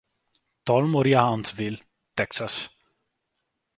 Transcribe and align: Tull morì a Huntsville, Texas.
Tull 0.65 0.87
morì 0.87 1.13
a 1.13 1.27
Huntsville, 1.29 1.85
Texas. 2.15 2.57